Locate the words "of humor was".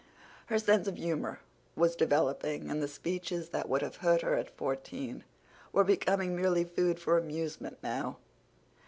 0.87-1.95